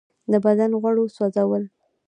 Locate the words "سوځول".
1.15-1.63